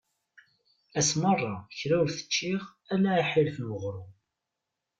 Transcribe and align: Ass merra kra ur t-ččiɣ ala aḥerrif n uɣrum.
Ass 0.99 1.11
merra 1.21 1.53
kra 1.77 1.95
ur 2.03 2.09
t-ččiɣ 2.11 2.61
ala 2.93 3.09
aḥerrif 3.21 3.57
n 3.61 3.73
uɣrum. 3.75 4.11